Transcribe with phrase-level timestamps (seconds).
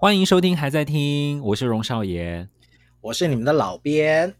[0.00, 2.46] 欢迎收听，还在听，我是荣少爷，
[3.00, 4.32] 我是你们的老编。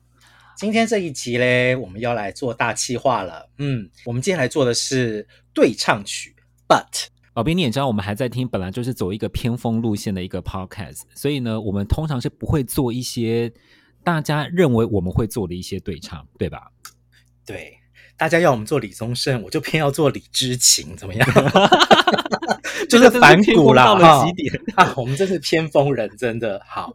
[0.57, 3.51] 今天这一集嘞，我们要来做大企划了。
[3.59, 6.37] 嗯，我们今天来做的是对唱曲。
[6.69, 13.53] But 老编你也知道，我们还在听，本来就是走一个偏锋路线的一个 podcast，所以呢，我们通常是不会做一些
[14.05, 16.71] 大家认为我们会做的一些对唱，对吧？
[17.45, 17.78] 对。
[18.19, 21.29] 大家要我们做李宗盛，我就偏要做李知情，怎么样？
[22.91, 24.27] 就是反骨啦，哈
[24.75, 24.93] 啊！
[24.97, 26.95] 我们真是偏锋人，真的好。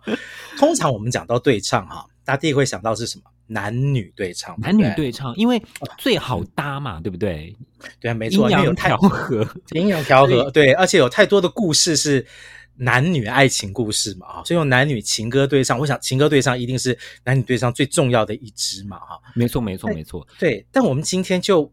[0.58, 3.24] 通常我们讲到对唱，哈，大家第一会想到是什么？
[3.48, 5.62] 男女对唱，男女对唱，因为
[5.98, 7.56] 最好搭嘛，对不对？
[8.00, 12.26] 对啊，没错，阴阳调和，阴阳调和，对，而且有太多的故事是。
[12.76, 20.66] 男女爱情故事嘛，哈，所以用男女情歌对唱，我想情歌对唱一定是男女对唱最重要的一支嘛，哈，没错，没错，没错，对。
[20.72, 21.72] 但我们今天就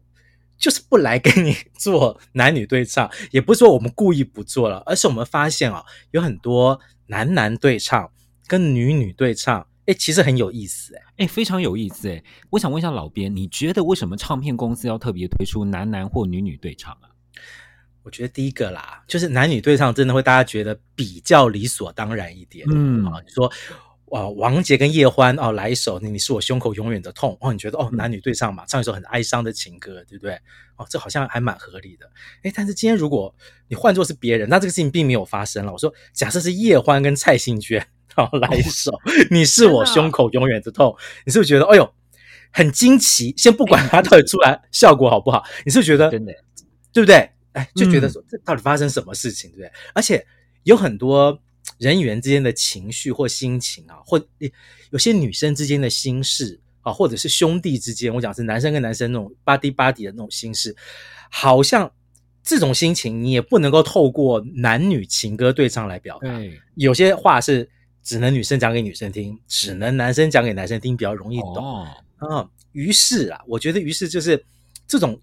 [0.57, 8.11] 就是不来跟你做男女对唱，也不是说我们故意不做了，而是我们发现啊，有很多男男对唱
[8.47, 12.23] 跟女女对唱，哎，其实很有意思，哎，哎，非常有意思，哎。
[12.51, 17.09] 我想问一下老编，你觉得为什么唱片公司要特别推出男男或女女对唱啊？
[18.03, 22.65] 我觉得第一个啦，就是男女对唱真的会大家觉得比较理所当然一点。
[22.71, 23.51] 嗯啊，你说
[24.05, 30.33] 哦，王杰跟叶欢哦来一首《你是我胸口永远的痛》哦，你觉得哦男女对唱嘛，唱一首很哀伤的情歌，对不对？
[30.75, 32.09] 哦，这好像还蛮合理的。
[32.43, 33.33] 诶，但是今天如果
[33.69, 35.71] 你换作是别人，那这个事情并没有发生了。
[35.71, 38.91] 我说，假设是叶欢跟蔡幸娟哦来一首
[39.31, 40.87] 《你是我胸口永远的痛》，
[41.25, 41.93] 你是不是觉得哎呦
[42.51, 43.33] 很惊奇？
[43.37, 46.33] 先不管它到底出来效果好不好，你是不是觉得真的
[46.91, 47.29] 对不对？
[47.53, 49.71] 哎，就觉得说这到底发生什么事情，嗯、对不对？
[49.93, 50.25] 而且
[50.63, 51.37] 有很多
[51.77, 54.23] 人与人之间的情绪或心情啊，或
[54.89, 60.75] 有些女生之间的心事啊，或者是兄弟之间，我讲是男生跟男生那种 buddy buddy 的那种心事，
[61.29, 61.91] 好像
[62.41, 66.29] 这种心情你也不能够透过男女情歌对唱来表达。
[66.29, 67.69] 嗯、有些话是
[68.01, 71.57] 只能女生讲给女生听，只能男生讲给男生听，比较容易懂。
[71.57, 71.87] 哦、
[72.21, 74.43] 嗯，于是啊，我觉得于是就是
[74.87, 75.19] 这种。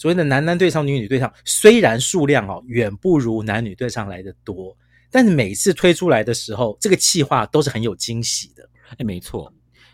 [0.00, 4.74] 所谓的男男对唱、女女对唱，虽然数量哦远不如男女对唱来的多，
[5.10, 8.66] 但是每次推出来的时候，这个气话都是很有惊喜的。
[8.96, 9.52] 哎，没错，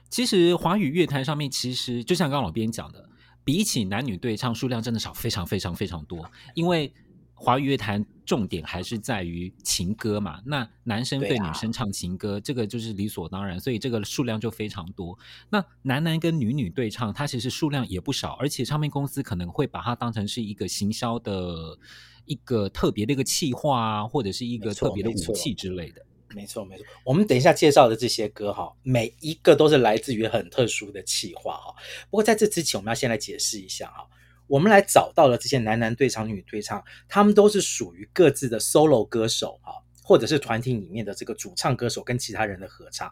[0.08, 3.08] 其实华语乐坛上面，其实就像刚刚老编讲的，
[3.42, 6.94] 比起男女对唱，数量真的少非常非常非常多，因为。
[7.38, 15.16] 华语乐坛重点还是在于情歌嘛，那男生对女生唱情歌，啊、这个就是理所当然，所以这个数量就非常多。
[15.50, 21.78] 那男男跟女女对唱，它其实数量也不少，而且唱片公司可能会把它当成是一个行销的
[22.24, 26.02] 一个特别的一个企划啊，或者是一个特别的武器之类的。
[26.34, 26.84] 没错，没错。
[27.04, 31.74] 我们等一下介绍的这些歌哈，每一个都是来自于很特殊的企划哈。
[32.10, 34.08] 不过在这之前，我们要先来解释一下哈。
[34.46, 43.10] 我们来找到了这些男男对唱、女女对唱，他们都是属于各自的 solo 歌手啊，或者是团体里面的这个主唱歌手跟其他人的合唱。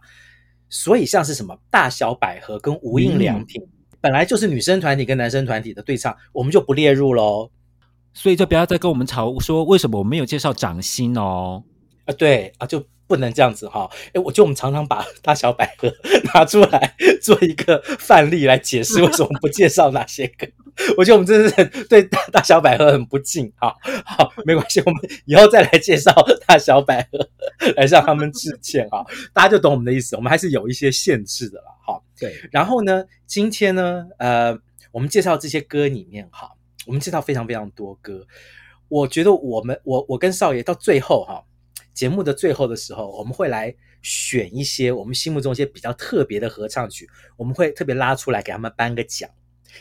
[0.69, 3.69] 所以像是什么大小百合跟无印良品，嗯、
[4.01, 7.51] 本来就是女生团体跟男生团体的对唱，我们就不列入喽。
[8.13, 11.63] 所以就不要再跟我们吵说为什么我没有介绍掌心哦。
[12.07, 13.91] 啊，对啊，就不能这样子哈。
[14.13, 15.93] 诶，我觉得我们常常把大小百合
[16.35, 20.47] 拿出来 做一个范例来解释为什么不介绍哪些歌。
[20.99, 23.73] 我觉得我们真的是对大大小百合很不敬，哈
[24.05, 26.13] 好没关系，我们以后再来介绍
[26.49, 27.29] 大小百合，
[27.77, 29.05] 来向他们致歉哈！
[29.33, 31.67] 大家就懂我们的意思，我们还是有一些限制的啦。
[31.87, 32.35] 哈，对。
[32.51, 34.59] 然后呢，今天呢，呃，
[34.91, 36.51] 我们介绍这些歌里面，哈，
[36.87, 38.27] 我们介绍非常非常多歌。
[38.89, 41.45] 我觉得我们，我我跟少爷到最后哈，
[41.95, 49.31] 节目的最后的时候，我们会来选一些我们心目中一些比较特别的合唱曲，我们会特别拉出来给他们颁个奖。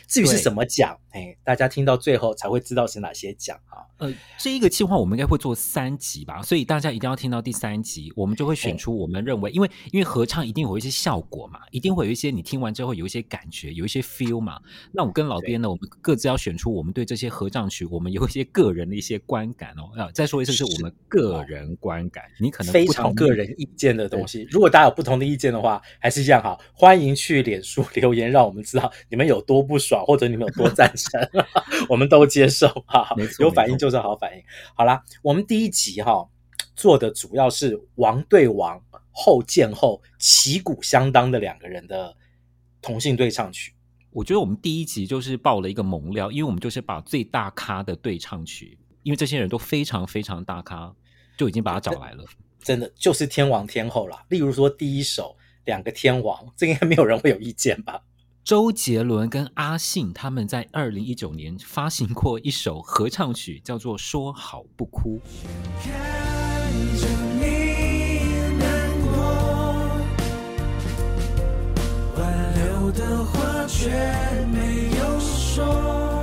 [0.06, 3.84] 至于是什么奖，对哎，大家听到最后才会知道是哪些奖啊。
[3.98, 14.60] 呃，这一个计划我们应该会做三集吧，所以大家一定要听到第三集，我们就会选出我们认为，因为因为合唱一定有一些效果嘛，一定会有一些你听完之后有一些感觉，有一些 feel 嘛。
[14.92, 19.90] 那我跟老编呢，我们各自要选出我们对这些合唱曲，我们有一些个人的一些观感哦。
[19.96, 24.46] 啊，再说一次，是我们个人观感，你可能非常个人意见的东西。
[24.50, 31.20] 如果大家有不同的意见的话，还是一样哈，欢迎去脸书留言，让我们知道你们有多不爽，或者你们有多赞成，
[31.88, 33.08] 我们都接受哈。
[33.38, 34.42] 有反应就是好反应。
[34.74, 36.28] 好啦，我们第一集哈
[36.74, 42.16] 做的主要是王对王后见后旗鼓相当的两个人的
[42.80, 43.74] 同性对唱曲。
[44.10, 50.94] 我觉得我们第一集就是爆了一个猛料，因为我们就是把最大咖的对唱曲，因为这些人都非常非常大咖，
[51.36, 52.24] 就已经把他找来了。
[52.62, 54.24] 真的就是天王天后啦。
[54.28, 58.00] 例如说第一首两个天王，这应该没有人会有意见吧？
[58.44, 65.18] 周杰伦跟阿信他们在二零一九年发行过一首合唱曲，叫做《说好不哭》。
[72.92, 73.88] 的话却
[74.52, 76.13] 没有说。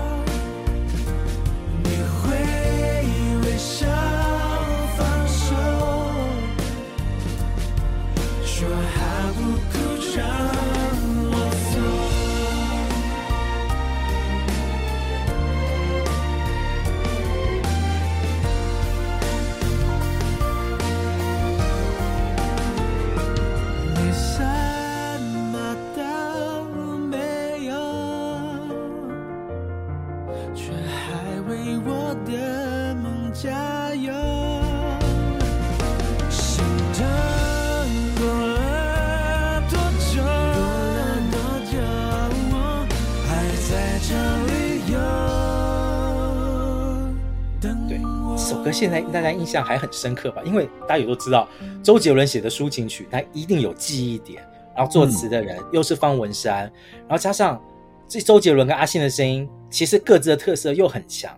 [47.62, 48.02] 对，
[48.36, 50.42] 这首歌现在大家印象还很深刻吧？
[50.44, 51.48] 因为大家也都知道，
[51.84, 54.44] 周杰伦写的抒情曲，他一定有记忆点。
[54.76, 56.62] 然后作词的人又是方文山，
[57.02, 57.62] 然后加上
[58.08, 61.38] 这周杰伦跟阿信的声音，其实各自的特色又很强。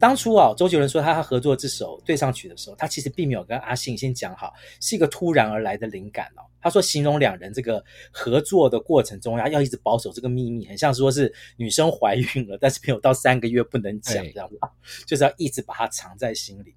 [0.00, 6.42] 当初啊，周杰伦说他合作这首对唱曲的时候，他其实并没有跟阿信先讲好，是一个突然而来的灵感哦。
[6.58, 14.58] 他说形容两人这个合作的过程中，要要一直保守这个秘密，很像说是女生怀孕了，但是没有到三个月不能讲这样子，
[15.06, 16.74] 就是要一直把它藏在心里。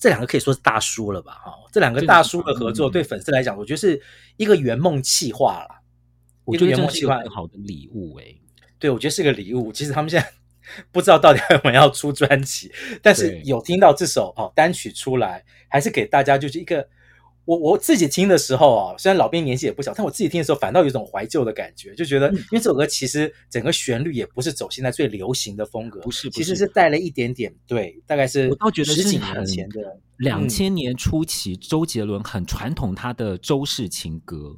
[0.00, 1.32] 这两个可以说是大叔了吧？
[1.32, 4.00] 哈，这两个大叔的合作对粉丝来讲，我觉得是
[4.38, 5.82] 一个圆梦企划了。
[6.46, 8.24] 我觉得圆梦企划很好的礼物哎，
[8.78, 9.70] 对，我觉得是个礼物。
[9.70, 10.26] 其实他们现在。
[10.90, 12.72] 不知道到底有没有要出专辑，
[13.02, 16.88] 但是有听到这首哦单曲出来，还是给大家就是一个
[17.44, 26.66] 我我自己听的时候啊，虽然老兵年纪也不小，但我自己听的时候反倒有一种怀旧的感觉，就觉得因为这首歌其实整个旋律也不是走现在最流行的风格，不是，其实是。
[26.68, 34.56] 带了一点点对，大概是我倒觉得十几年前的两千年初期，周杰伦很传统他的周氏情歌。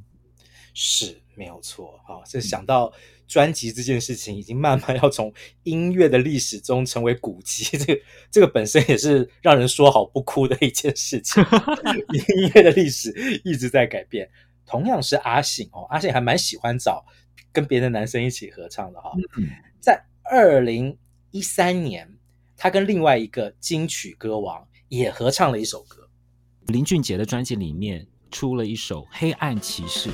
[0.73, 2.93] 是没有错啊，这想到。
[3.27, 5.33] 专辑这件事情已经慢慢要从
[5.65, 8.01] 音乐的历史中成为古籍， 这个
[8.31, 11.43] 这个本身也是让人说好不哭的一件事情。
[12.15, 13.13] 音乐的历史
[13.45, 14.31] 一直在改变，
[14.65, 17.05] 同样是阿信哦，阿信还蛮喜欢找
[17.53, 19.17] 跟别的男生一起合唱的哈、哦。
[19.81, 20.97] 在二零
[21.31, 22.09] 一三年，
[22.57, 26.09] 他跟另外一个金曲歌王也合唱了一首歌，
[26.67, 30.11] 林俊杰的专辑里面出了一首《黑暗骑士》。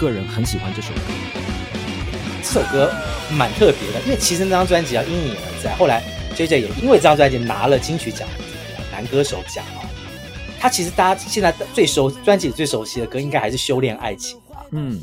[0.00, 1.00] 个人很喜欢这首歌，
[2.42, 2.90] 这首歌
[3.30, 5.76] 蛮特别的，因为其实那张专辑啊因你而在。
[5.76, 6.02] 后来
[6.34, 9.84] JJ 也因为这张专辑拿了金曲奖的男歌手奖啊。
[10.58, 14.64] 他其实大家现在最熟专辑里最熟悉的歌，应该还是《修炼爱情》啊。
[14.70, 15.02] 嗯，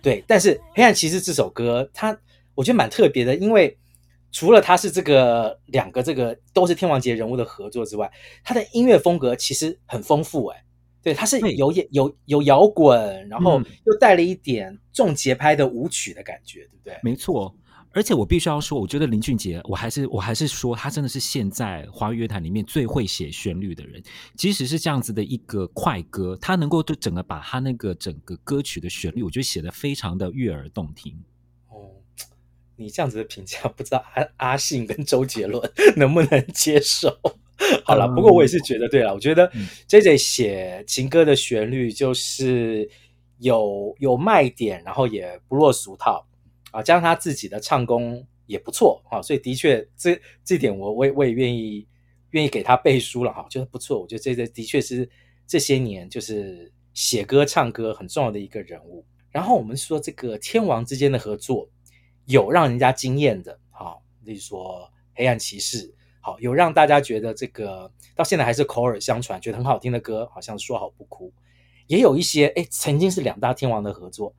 [0.00, 0.22] 对。
[0.28, 2.16] 但是《黑暗骑士》这首歌，它
[2.54, 3.76] 我觉得蛮特别的，因为
[4.30, 8.08] 除了他是这个两个这个都是天王级人物的合作之外，
[8.44, 10.62] 他的音乐风格其实很丰富哎。
[11.06, 16.98] 对，它是有有有摇滚，然后又带了一点重节拍的舞曲的感觉，对不对？
[17.00, 17.54] 没错，
[17.92, 24.02] 而且我必须要说，我觉得林俊杰，我还是我还是说，他真的是现在华语乐坛里面最会写旋律的人。
[24.34, 31.16] 即使是这样子的一个快歌，他能够就整个把他那个整个歌曲的旋律，我觉得写得非常的悦耳动听。
[31.68, 31.86] 哦，
[32.74, 35.62] 你这样子的评价，不知道阿阿信跟周杰伦
[35.96, 37.16] 能不能接受？
[37.84, 39.50] 好了，不过我也是觉得，对了，我觉得
[39.88, 42.88] JJ 写情歌的旋律就是
[43.38, 46.26] 有有卖点，然后也不落俗套
[46.70, 51.86] 啊，加上他自己的唱功也不错啊，所以的确这这点我我也我也愿意
[52.30, 55.08] 愿意给他背书了哈，就是不错，我觉得 JJ 的确是
[55.46, 59.04] 这些年就是写歌唱歌很重要的一个人物。
[59.30, 61.68] 然后我们说这个天王之间的合作
[62.26, 63.94] 有让人家惊艳的啊，
[64.24, 65.92] 例如说黑暗骑士。
[66.26, 71.32] 好，有让大家觉得这个到现在还是口耳相传，觉得很好听的歌，好像说好不哭。
[71.86, 74.34] 也有一些哎，曾经是两大天王的合作，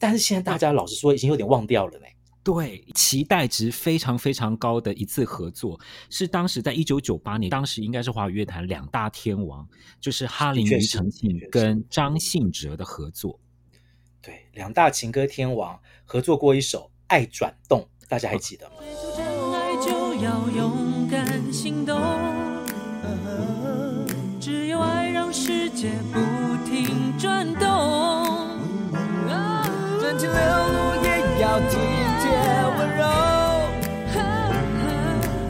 [0.00, 2.06] 但是现在大家老实说已经有点忘掉了呢。
[2.42, 5.78] 对，期待值非常非常高的一次合作，
[6.10, 9.64] 是当时在一九九八年，当时应该是华语乐坛两大天王，
[10.00, 13.38] 就是哈林、庾澄庆跟张信哲的合作。
[14.20, 18.74] 对，两大情歌天王合作过一首《爱转动》，大家还记得吗？
[20.30, 21.98] 哦敢心动，
[24.38, 26.20] 只有爱让世界不
[26.68, 28.58] 停转动。
[30.00, 31.08] 真情流露也
[31.42, 31.76] 要体
[32.20, 32.30] 贴
[32.78, 33.02] 温柔，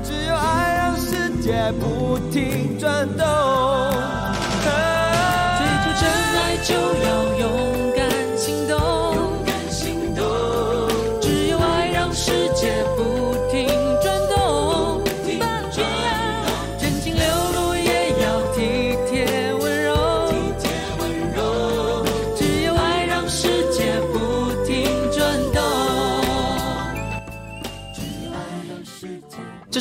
[0.03, 3.88] 只有爱让世界不停转动。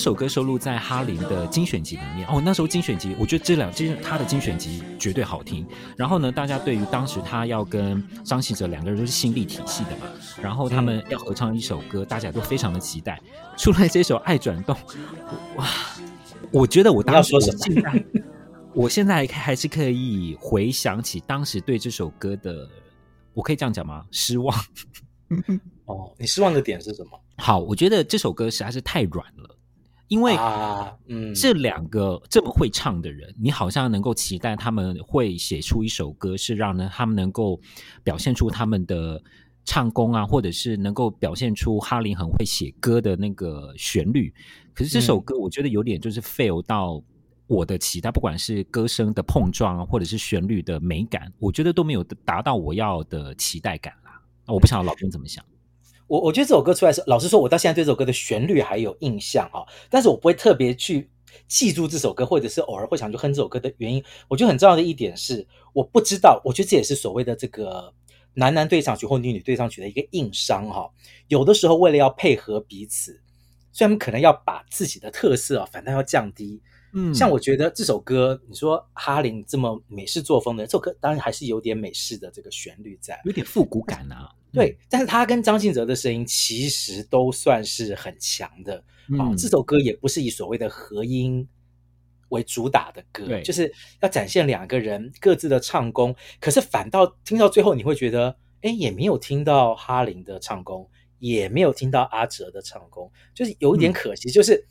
[0.08, 2.26] 首歌收录在哈林的精选集里面。
[2.30, 5.68] 哦，那时候精选集，我觉得这两其实他的精选集绝对好听。
[5.98, 10.06] 然后呢，大家对于当时他要跟张信哲两个人都是新力体系的嘛，
[10.42, 13.22] 然后他们要合唱一首歌，大家都非常的期待。
[13.58, 14.74] 出来这首《爱转动》，
[15.58, 15.68] 哇！
[16.52, 18.06] 我觉得我当时我现在，
[18.74, 22.66] 我现在还是可以回想起当时对这首歌的，
[23.34, 24.06] 我可以这样讲吗？
[24.12, 24.58] 失望。
[25.84, 27.22] 哦，你失望的点是什么？
[27.40, 29.57] 好，我觉得这首歌实在是太软了，
[30.08, 37.60] 因为啊，嗯，这两个这么会唱的人，你好像能够期待他们会写出一首歌，是让呢他们能够
[38.04, 39.22] 表现出他们的
[39.66, 44.34] 唱功啊，或者是能够表现出哈林很会写歌的那个旋律。
[44.74, 47.04] 可是这首歌，我觉得有点就是 fail 到
[47.48, 54.22] 我的期待，不管是歌声的碰撞啊，或者是旋律的美感，我觉得都没有达到我要的期待感啦。
[54.46, 55.44] 我不晓得老公怎么想。
[56.08, 61.10] 我我觉得这首歌出来是，老实说，我到现在对这首歌的旋律还有印象啊，但是我不会特别去
[61.48, 64.04] 记住这首歌，或者是偶尔会想去哼这首歌的原因。
[64.28, 67.94] 我觉得很重要的一点是，我不知道，我觉得这也是所谓的这个
[68.34, 70.90] 男男对唱曲或女女对唱曲的一个硬伤哈。
[71.28, 73.22] 有的时候为了要配合彼此，
[73.74, 76.62] 虽然可能要把自己的特色啊，反倒要降低。
[76.94, 84.30] 嗯，像我觉得这首歌，你说哈林这么美式作风的这首歌，当然还是有点美式的这个旋律在，有点复古感啊。
[84.58, 88.84] 对，但是他跟张信哲的声音其实都算是很强的。
[89.10, 91.48] 嗯、哦，这首歌也不是以所谓的和音
[92.30, 93.72] 为主打的歌，就是
[94.02, 96.16] 要展现两个人各自的唱功。
[96.42, 104.28] 可是反倒听到最后，你会觉得，哎，也没有听到哈林的唱功，也没有听到阿哲的唱功，就是有一点可惜。
[104.28, 104.66] 嗯、就是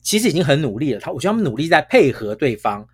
[0.00, 2.86] 其实已经很努力了，他我觉得他们努力在配合对方，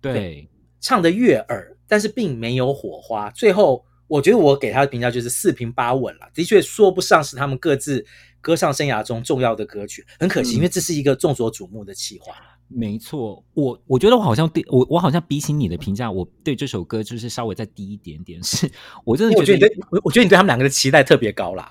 [0.00, 0.48] 对，对
[0.80, 3.30] 唱的悦耳，但是并没有火花。
[3.30, 3.84] 最后。
[4.12, 8.04] 我觉得我给他的评价就是四平八稳了，的确说不上是他们各自
[8.42, 12.34] 歌唱生涯中重要的歌曲，很可惜，嗯、因为这是一个众所瞩目的企划。
[12.68, 18.70] 没错，我我觉得我好像对我我好像比起你的评价，我对这首歌就是稍微再低一点点，是
[19.02, 21.70] 我真的觉得，我觉得我，我觉得你对他们两个的期待特别高啦，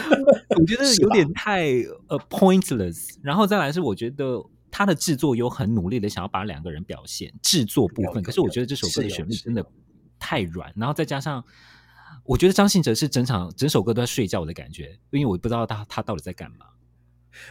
[0.58, 1.72] 我觉得 有点太
[2.08, 9.62] 呃 pointless，然后再来是我觉得他的制作有很努力的想要把两个人表现制作部分，可是我觉得这首歌的旋律真的
[10.18, 11.44] 太软，然后再加上。
[12.24, 16.66] 我觉得张信哲是整场整首歌都在睡觉的感觉，因为我不知道他他到底在干嘛。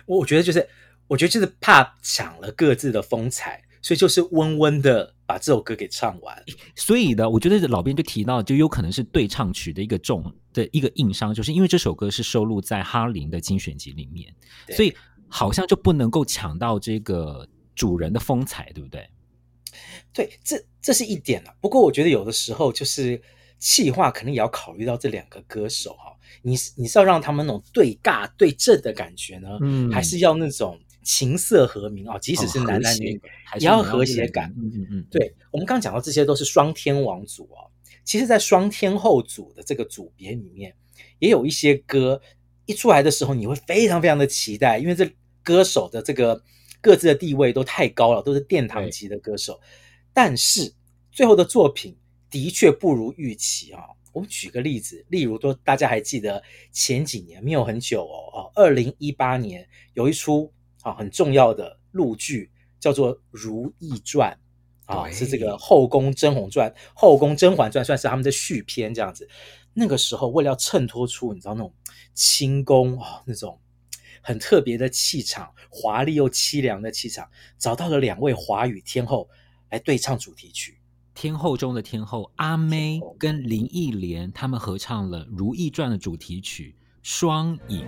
[0.05, 0.67] 我觉得就是，
[1.07, 6.43] 我觉得就是怕抢了各自的风采，所以就是温温的把这首歌给唱完。
[6.75, 14.33] 所以呢，我觉得老编就提到，就有可能是对唱曲的一个重的一个硬伤，就是因为这首歌是收录在哈林的精选集里面，
[14.69, 14.95] 所以
[15.27, 19.09] 好像就不能够抢到这个主人的风采，对不对？
[20.13, 21.55] 对，这这是一点了。
[21.59, 23.21] 不过我觉得有的时候就是。
[23.61, 32.17] 企划可能也要考虑到这两个歌手哈，你是你是要让他们那种对尬对阵的感觉呢，嗯，还是要那种琴瑟和鸣啊？
[32.17, 33.21] 即使是男男女女，
[33.59, 34.51] 也要和谐感。
[34.57, 37.69] 嗯嗯嗯，对，我们刚刚讲到这些都是双天王组哦，
[38.03, 40.73] 其实，在双天后组的这个组别里面，
[41.19, 42.19] 也有一些歌
[42.65, 45.07] 一出来的时候，你会非常非常的期待，因为这
[45.43, 46.41] 歌手的这个
[46.81, 49.61] 各自的地位都太高了，都是殿堂级的歌手，
[50.11, 50.73] 但是
[51.11, 51.95] 最后的作品。
[52.31, 53.83] 的确不如预期啊！
[54.13, 64.37] 我们举个例子，例如说，大家还记得前几年没有很久哦，二零一八年有一出啊很重要的陆剧，叫做《如懿传》
[64.93, 69.29] 啊，对是这个《后宫甄嬛传》《后宫甄嬛传》算是他们的续篇这样子。
[69.73, 71.73] 那个时候，为了要衬托出你知道那种
[72.13, 73.57] 清宫啊那种
[74.21, 79.29] 很特别的气场，华丽又凄凉的气场，找到了两位华语天后
[79.69, 80.80] 来对唱主题曲。
[81.13, 87.85] 天后中的天后阿妹跟林忆莲，他们合唱了《如懿传》的主题曲《双影》。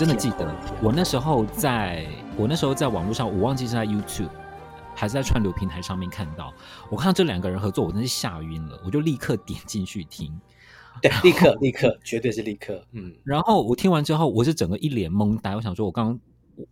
[0.00, 0.50] 真的记得，
[0.82, 4.30] 我那时候在我那时候在网络上，我忘记是在 YouTube
[4.96, 6.54] 还是在串流平台上面看到，
[6.90, 10.40] 我看到这两个人合作，我真是吓晕了，我就立刻点进去听。
[11.02, 12.82] 对，立刻 立刻，绝对是立刻。
[12.92, 16.20] 嗯，然后我听完之后，我是整个一脸懵呆，我想说，我刚刚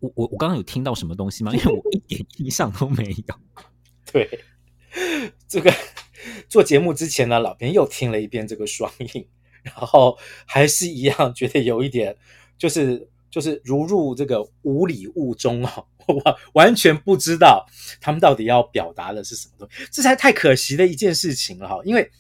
[0.00, 1.52] 我我我刚刚有听到什么东西吗？
[1.54, 3.35] 因为我一点印象都没有。
[4.11, 4.40] 对，
[5.47, 5.70] 这个
[6.49, 9.28] 做节目之前呢，老编又听了一遍这个双印，
[9.64, 10.16] 然后
[10.47, 12.16] 还是一样觉得有一点，
[12.56, 17.66] 就是就是如入这个无里雾中啊，我完全不知道
[18.00, 21.80] 他们到底要表达的是什么东西，这才太可惜的一件事情了哈。
[21.85, 22.11] 因为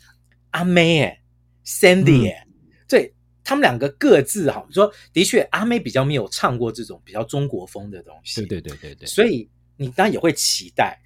[0.50, 1.20] 阿妹哎
[1.64, 2.46] ，Sandy 哎，
[2.88, 10.98] 对他们两个各自哈，说的确阿妹比较没有唱过这种比较中国风的东西，对对对对对，所以你当然也会期待。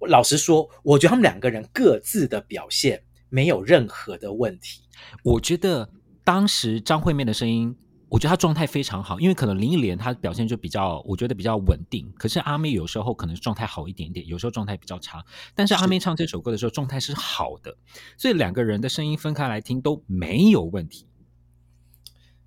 [0.00, 4.82] 我老实说，我觉得他们两个人各自的表现没有任何的问题。
[5.24, 5.90] 我觉得
[6.22, 7.74] 当时张惠妹的声音，
[8.10, 12.10] 我觉得她状态非常好，因为可能林忆莲她表现就比较，我觉得比较稳定。
[12.16, 15.24] 可是阿妹有时候可能状态好一点点，有时候状态比较差。
[15.54, 17.76] 但是阿妹唱这首歌的时候状态是好的，
[18.16, 21.06] 所以两个人的声音分开来听都没有问题。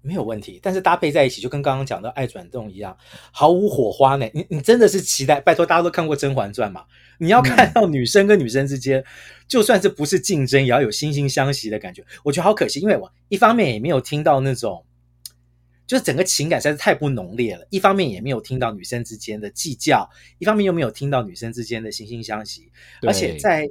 [0.03, 2.97] 没有问题，但是搭配在一起就跟刚刚讲的《爱转动》一样，
[3.31, 4.27] 毫无火花呢。
[4.33, 5.39] 你你真的是期待？
[5.39, 6.85] 拜托，大家都看过《甄嬛传》嘛？
[7.19, 9.03] 你要看到女生跟女生之间，
[9.47, 12.03] 就算是不是竞争，也要有惺惺相惜的感觉。
[12.23, 14.83] 我觉得好可惜，因为我一方面也没有听到那种。
[15.91, 22.71] 就是整个情感实在是太不浓烈了，一方面也没有听到女生之间的计较，一方面又没有听到女生之间的惺惺相惜，
[23.05, 23.69] 而且在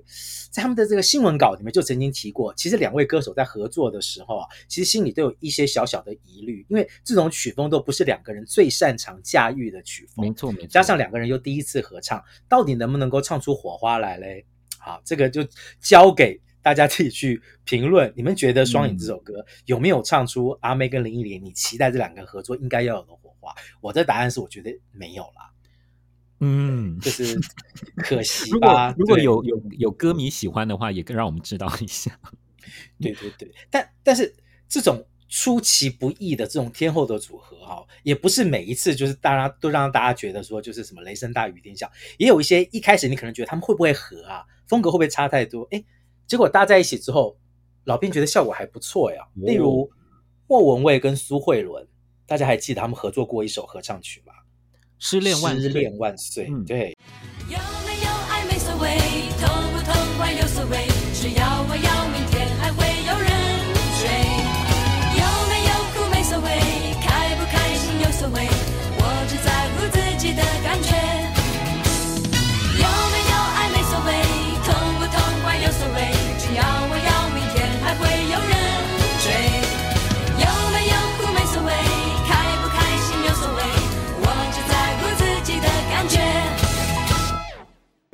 [0.51, 14.45] 在他们的这个新闻稿里面就曾经提过，其实两位歌手在合作的时候啊，其实心里都有一些小小的疑虑，因为这种曲风都不是两个人最擅长驾驭的曲风，没错没错，加上两个人又第一次合唱，到底能不能够唱出火花来嘞？
[14.79, 15.43] 好，这个就
[15.81, 16.39] 交给。
[16.63, 21.43] 大家自己去评论，你们觉得《双影》这首歌有没有唱出阿妹跟林忆莲？
[21.43, 23.55] 你期待这两个合作应该要有的火花？
[23.81, 25.51] 我的答案是，我觉得没有啦。
[26.41, 27.39] 嗯，就是
[27.99, 28.95] 可惜吧。
[28.99, 32.19] 如果，如果有有有歌迷喜欢的话，也更让我们知道一下。
[33.01, 34.35] 对对对，但但是
[34.69, 45.63] 这种出其不意的这种天后的组合哈，也不是每一次就是大家都让大家觉得说就是什么雷声大雨点小，也有一些一开始你可能觉得他们会不会合啊，风格会不会差太多？
[45.71, 45.85] 诶
[46.31, 47.37] 结果搭在一起之后，
[47.87, 49.27] 老编觉得效果还不错呀。
[49.35, 49.91] 例如
[50.47, 51.85] 莫文蔚跟苏慧伦，
[52.25, 54.33] 大家还记得他们合作过一首合唱曲吗？
[55.01, 56.47] 失恋万岁，失恋万岁。
[56.49, 56.97] 嗯，对。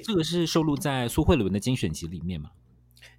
[0.06, 2.52] 这个是收录在苏慧伦的精选集里面吗？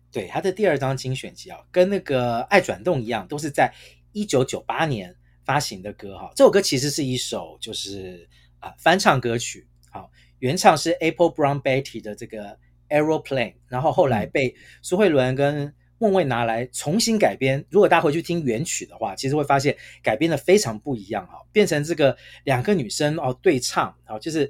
[0.10, 3.74] 对，他的第二张精选集啊，跟那个《爱转动》一样，都是在
[4.14, 6.32] 一九九八年发行的歌哈。
[6.34, 12.46] 这首歌其实是一首就是啊翻唱歌曲，好，原唱是 Apple Brown Betty 的这个
[12.88, 17.66] 《Aeroplane》，然后后来被苏慧伦跟孟蔚拿来重新改编。
[17.70, 24.50] 如果大家回去听原曲的话，其实会发现改编的非常不一样哈，变成这个两个女生哦对唱，好，就是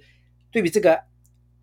[0.51, 1.06] 对比这个。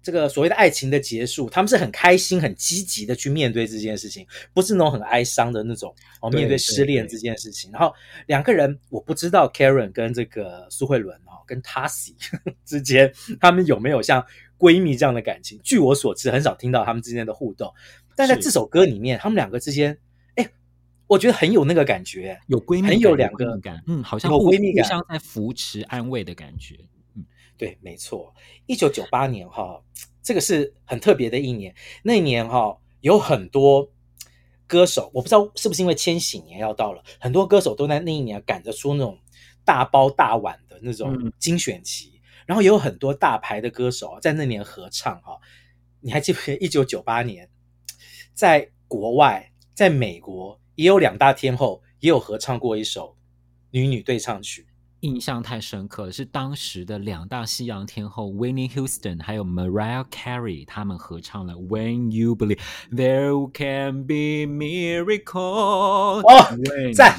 [0.04, 6.30] 这个所谓的爱情的结束，他们是很开心、很积极的去面对这件事情，不是那种很哀伤的那种哦。
[6.30, 7.92] 面对失恋这件事情，然后
[8.26, 12.14] 两个人，我不知道 Karen 跟这个苏慧伦哦，跟 Tassie
[12.66, 14.24] 之间，他们有没有像
[14.58, 15.58] 闺蜜这样的感情？
[15.64, 17.72] 据我所知，很少听到他们之间的互动。
[18.14, 19.96] 但在这首歌里面，他们两个之间，
[20.34, 20.46] 哎，
[21.06, 26.76] 我觉得很有那个感觉，有闺蜜，很有两个感，嗯，好像有闺蜜感，互相在扶持、安慰的感觉。
[27.56, 28.34] 对，没错，
[28.66, 29.82] 一九九八年哈，
[30.22, 31.74] 这个是很特别的一年。
[32.02, 33.92] 那一年哈，有很多
[34.66, 39.18] 歌手，我不知道是不是因为千禧年要到了，很多歌手都在那一年赶着出那种
[39.64, 45.38] 大包大碗的那种精选集，嗯、然后也有很多大牌的歌手在那年合唱哈。
[46.00, 47.48] 你还记不记得一九九八年，
[48.34, 53.16] 在国外，在美国也有两大天后也有合唱过一首
[53.70, 54.66] 女女对唱曲。
[55.04, 62.58] 印象太深刻了，是当时的两大西洋天后 Whitney Houston 还有 Mariah Carey 他们合唱了《When You Believe
[62.90, 66.22] There Can Be Miracle》。
[66.26, 67.18] 哦，赞！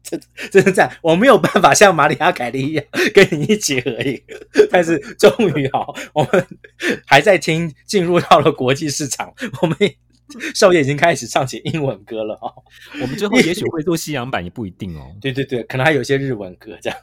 [0.00, 0.20] 真
[0.52, 0.96] 真的赞！
[1.02, 4.22] 我没有办法像玛里亚凯莉一样跟你一起合影，
[4.70, 6.46] 但是终于好，我们
[7.04, 9.76] 还在听，进入到了国际市场，我们。
[10.54, 12.52] 少爷已经开始唱起英文歌了哦，
[13.00, 15.14] 我们最后也许会做西洋版，也不一定哦。
[15.20, 16.98] 对对对，可能还有一些日文歌这样。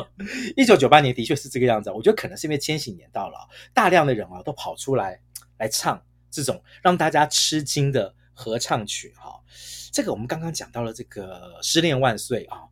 [0.56, 5.20] 一九九八年的确是这个样子，我觉得可能是因为千禧年到了，大量的人啊都跑出来
[5.58, 9.40] 来唱这种让大家吃惊的合唱曲哈。
[9.92, 12.62] 这个我们刚刚讲到了这个《失恋万岁》啊，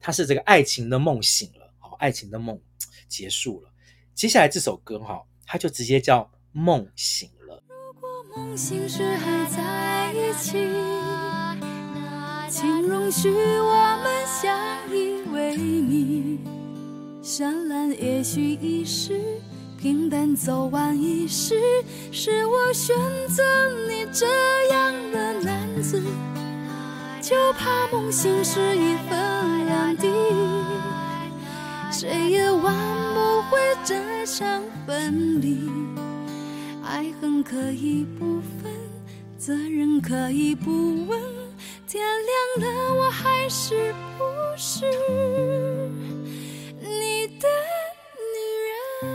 [0.00, 2.60] 它是这个爱情的梦醒了，哦，爱情的梦
[3.08, 3.70] 结束了。
[4.14, 7.30] 接下来这首歌哈，它就直接叫梦醒
[8.36, 10.68] 梦醒时还在一起，
[12.48, 14.58] 请容许我们相
[14.90, 16.40] 依为命。
[17.22, 19.20] 绚烂也许一时，
[19.80, 21.54] 平淡走完一世，
[22.10, 22.96] 是我选
[23.28, 23.42] 择
[23.88, 24.26] 你这
[24.72, 26.02] 样的男子。
[27.20, 30.08] 就怕梦醒时已分两地，
[31.92, 32.74] 谁也挽
[33.14, 35.70] 不回这场分离。
[36.86, 38.72] 爱恨可以不分，
[39.38, 41.20] 责任可以不问，
[41.86, 42.04] 天
[42.58, 44.24] 亮了我还是不
[44.56, 44.84] 是
[46.80, 47.48] 你的
[49.02, 49.12] 女人？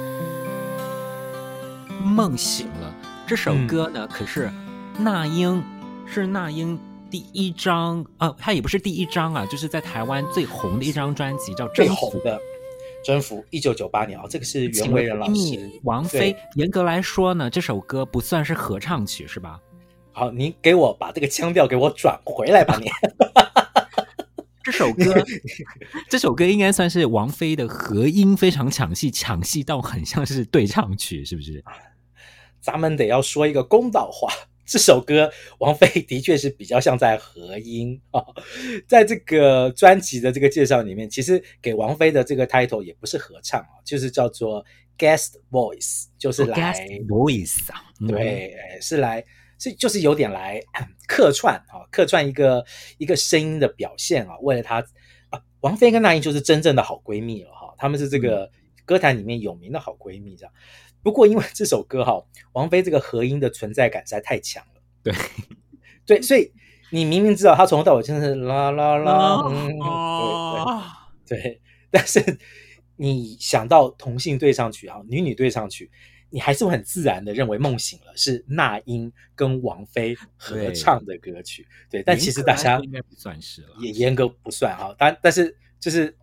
[2.03, 2.91] 梦醒了
[3.27, 4.51] 这首歌呢，嗯、可是
[4.97, 5.63] 那英，
[6.05, 6.79] 是那英。
[7.11, 12.37] 第一张啊，它也不是第一张啊，就是在台湾最红的一张专辑，叫《征服》的
[13.03, 15.69] 《征服》，一九九八年啊，这个是袁惟仁老师。
[15.83, 19.59] 王菲，严格来说呢，这首歌不算是合唱曲，是吧？
[20.11, 22.89] 好，您给我把这个腔调给我转回来吧，你。
[24.61, 25.15] 这首歌，
[26.09, 31.63] 这首歌应该算是王菲的和音非常抢戏，抢戏到很像是对唱曲，是不是？
[32.59, 34.31] 咱们得要说一个公道话。
[34.69, 38.23] 这首歌，王菲 的确是比较像在和音啊，
[38.87, 44.63] 在这个专辑的这个介绍里面，其实给王菲的这个 title 也不是合唱啊，就是叫做
[44.95, 46.71] guest voice，就是来、
[47.09, 49.25] oh, voice 啊，对，是来
[49.57, 50.61] 是就是有点来
[51.07, 52.63] 客串啊，客串一个
[52.99, 54.85] 一个声音的表现啊，为了她
[55.31, 58.51] 啊，王菲跟那英就是真正的好闺蜜了哈，她们是这个
[58.85, 60.53] 歌坛里面有名的好闺蜜这样。
[61.01, 62.21] 不过，因为这首歌哈，
[62.53, 64.81] 王菲这个和音的存在感实在太强了。
[65.01, 65.13] 对，
[66.05, 66.51] 对，所以
[66.91, 69.79] 你明明知道她从头到尾真的是啦啦啦，嗯，
[71.25, 72.37] 对对对， 但是
[72.97, 75.89] 你想到同性对上去哈，女女对上去，
[76.29, 81.65] 你还是会很自然的认为《梦醒了》是那英跟王菲合唱的歌曲。
[81.89, 84.93] 对，对，但其实大家应该不算是了，也严格不算哈。
[84.97, 86.15] 但但是就是。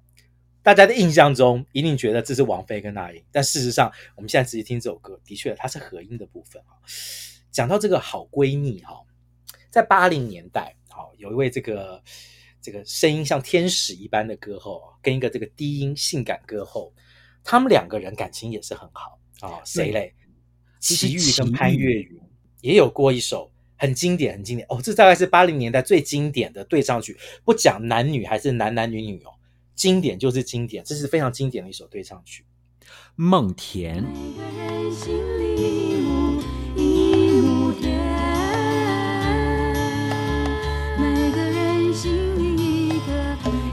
[0.66, 6.74] 大家的印象中一定觉得这是王菲跟那英，但事实上，我们现在仔细听这首歌，的确它是合音的部分啊。
[7.52, 9.00] 讲到这个好闺蜜哈，
[9.70, 12.02] 在八零年代，好有一位这个
[12.60, 16.92] 这个声音像天使一般的歌后，跟一个这个低音性感歌后，
[17.44, 19.62] 他们两个人感情也是很好啊。
[19.64, 20.14] 谁嘞？
[20.80, 22.20] 齐豫跟潘越云
[22.60, 29.30] 也有过一首很经典、很经典哦，这大概是八零年代最经典的对唱曲，不讲男女还是男男女女哦。
[29.76, 32.42] 经典就是经典，这是非常经典的一首对唱曲，
[33.14, 34.02] 《梦田》。
[40.98, 42.08] 每个人心
[42.38, 43.12] 里一个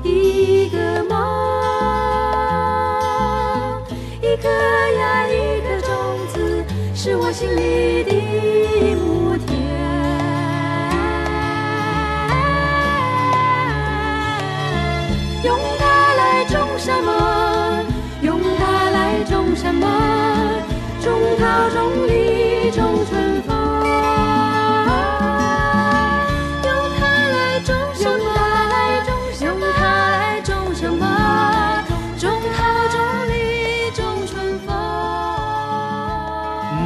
[0.04, 1.16] 一个梦，
[4.22, 5.88] 一颗呀一颗种
[6.28, 8.12] 子，是我心里的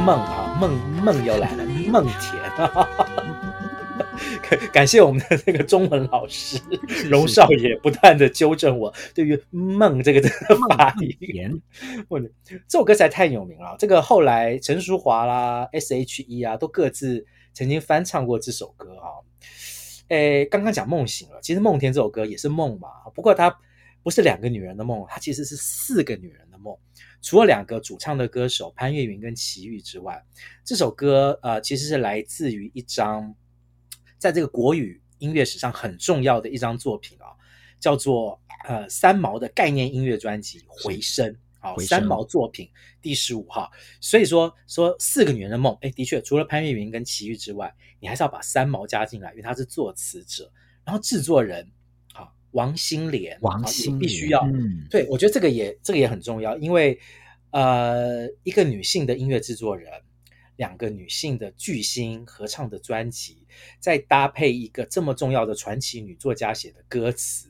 [0.08, 0.70] 梦啊，梦
[1.04, 2.88] 梦又来了，梦田啊！
[4.72, 6.60] 感谢我们的那个中文老师
[7.08, 10.28] 荣少爷不断的纠正我对于“梦”这个的
[10.76, 11.62] 发音。
[12.08, 19.08] 或者这首歌实在太有名了，这个后来陈淑华啦、S.H.E 啊，都各自曾经翻唱过这首歌啊。
[20.08, 23.54] 诶，刚刚讲梦醒了，其实梦田这首歌也是梦嘛，不过它
[24.02, 26.74] 不是两个女人的梦，它其实是四个女人的梦。
[27.20, 30.24] 除了两个主唱的歌手潘越云跟齐豫之外，
[30.64, 33.34] 这首歌呃其实是来自于一张
[34.18, 37.32] 在这个国语音乐史上很重要的一张作品啊，
[37.80, 42.68] 叫做呃三毛的概念音乐专辑《回声》啊，三毛作品
[43.00, 43.70] 第十五号。
[44.00, 50.52] 所以说说四个女人的梦，哎，的确除了潘越云跟齐豫之外，你还是要把三毛加进来，因为他是作词者，
[50.84, 51.70] 然后制作人
[52.14, 52.28] 啊。
[52.52, 56.98] 王心莲，王心莲必须要，嗯、对，我觉得这个也这个也很重要，因为
[57.50, 59.92] 呃，一个女性的音乐制作人，
[60.58, 63.46] 两个女性的巨星合唱的专辑，
[63.78, 67.48] 再搭配一个这么重要的传奇女作家写的歌词，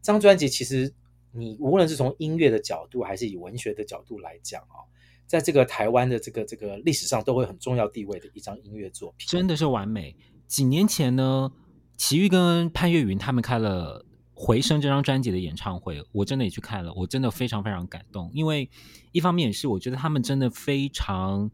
[0.00, 0.94] 这张专辑其实
[1.32, 4.86] 你无论是从音乐的角度，还是以文学的角度来讲啊，
[5.26, 10.16] 在这个台湾的这个这个历史上都会很重要地位的一张音乐作品，真的是完美。
[10.46, 11.50] 几年前呢，
[11.96, 18.70] 齐豫跟潘越云他们开了《回声》这张专辑的演唱会，我真的也去看了，我真的非常非常感动，因为
[19.10, 21.50] 一方面也是我觉得他们真的非常。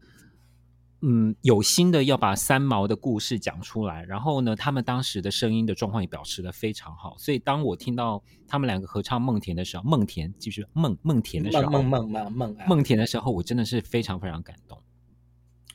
[1.03, 14.77] 嗯，有心的要把三毛的故事讲出来，然后呢，他们当时的声音的状况也表示的非常好，所以当我听到他们两个合唱《梦田》的时候，梦田继续梦梦田的时候，梦梦梦梦梦田的时候，我真的是非常非常感动。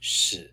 [0.00, 0.48] 是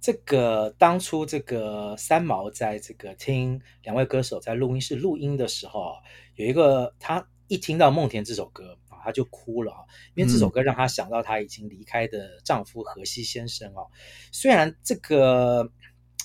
[0.00, 5.92] 这个当初这个三毛在这个听两位歌手在录音室录音的时候，
[6.36, 8.78] 有一个他一听到《梦田》这首歌。
[9.06, 9.78] 她就哭了啊，
[10.16, 13.86] 因为这首歌让她想到她已经离开的丈夫荷西先生啊。
[14.32, 15.70] 虽然这个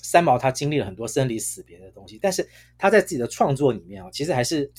[0.02, 4.72] 三毛她经历了很多生离死别的东西，但是她在自己的创作里面啊，其实还是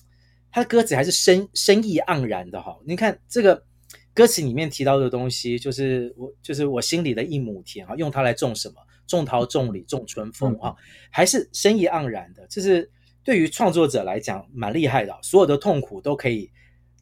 [0.51, 2.77] 她的歌词还是深深意盎然的哈。
[2.85, 3.65] 你看这个
[4.13, 8.75] 歌词里面提到的东西，就是我就是我心里的一亩田啊，用它来种什么？
[9.07, 10.75] 种桃、种李、种春风啊，
[11.11, 12.47] 还是深意盎然的。
[12.49, 12.91] 这是
[13.23, 16.51] 对于创作者来讲蛮厉害的，所有的痛苦都可以。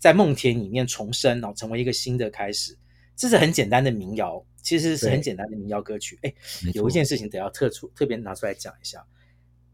[0.01, 2.77] 在梦田里面重生，然后成为一个新的开始，
[3.15, 6.19] 这是很简单的民谣，其实是很简单的民谣歌曲。
[6.23, 6.35] 哎，
[6.75, 9.07] 有一件事情得要特出特别拿出来讲一下，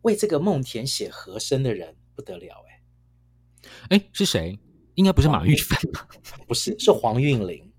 [0.02, 2.64] 为这个梦田写和声的人不得了，
[3.90, 4.58] 哎，哎，是谁？
[4.96, 6.08] 应该不是马玉芬吧？
[6.48, 7.70] 不是，是黄韵玲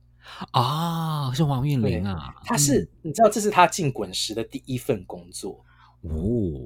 [0.52, 2.34] 啊，是黄韵玲啊。
[2.46, 5.66] 他是、嗯、你知道，这是他进滚石的第一份工作
[6.02, 6.66] 哦。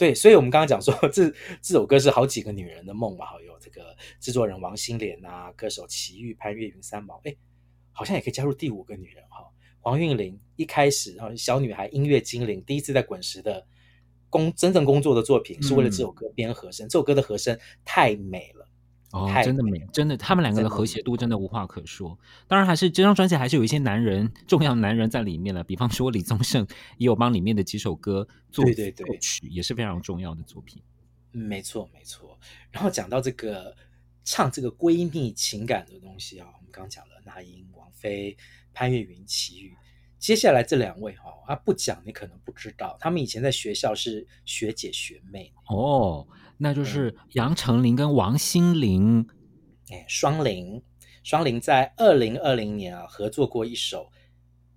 [0.00, 1.28] 对，所以我们刚刚讲说，这
[1.60, 7.36] 这首歌是好几个女人的梦嘛，有这个制作人王心莲啊，歌手齐豫、潘越云、三毛，哎，
[7.92, 9.44] 好像也可以加入第五个女人哈，
[9.82, 10.40] 黄韵玲。
[10.56, 13.66] 一开始啊，小女孩音乐精灵第一次在滚石的
[14.30, 16.86] 工真正工作的作品，是为了这首歌编和声。
[16.86, 18.59] 嗯、这首歌的和声太美了。
[19.12, 22.16] 哦，真的美，真的，他们两个的和谐度真的无话可说。
[22.46, 25.64] 当然，还是这张专辑还是有一些男人，重要男人在里面了。
[25.64, 26.64] 比方说李宗盛
[26.96, 30.80] 也有帮里面的几首歌作曲，对对曲，也是非常重要的作品。
[31.32, 32.38] 没错，没错。
[32.70, 33.74] 然后讲到这个
[34.22, 38.36] 唱这个闺蜜情感的东西啊，我们刚讲了那英、王菲、
[38.72, 39.74] 潘越云、齐豫，
[40.20, 46.24] 接下来这两位哈啊不讲你可能不知道，他们以前在学校是学姐学妹哦。
[46.62, 49.26] 那就是杨丞琳跟王心凌，
[49.88, 50.82] 哎，双林，
[51.22, 54.10] 双林在二零二零年啊合作过一首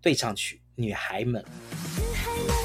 [0.01, 1.43] 对唱曲《女孩们》。
[1.45, 2.62] 女孩们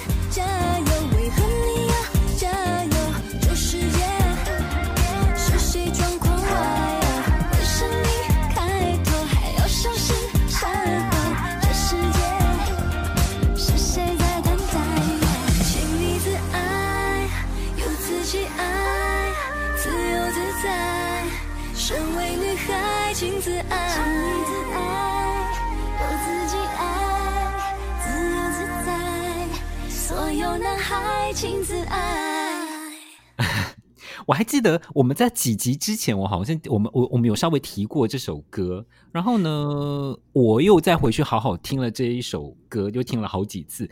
[34.29, 43.89] 我还记得我们在几集之前，我好像我们我我们有稍微提过这首歌，然后呢，我又再回去好好听了这一首歌，就听了好几次。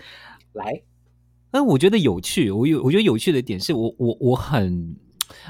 [0.53, 0.83] 来，
[1.53, 4.95] 嗯，我觉得有趣，我有我觉得有趣的点是我我我很。